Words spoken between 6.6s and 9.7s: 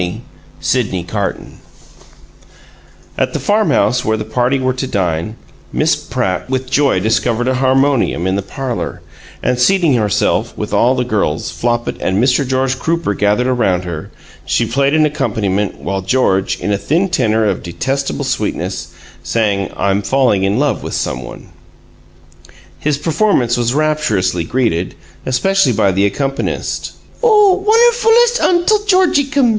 joy discovered a harmonium in the parlor, and,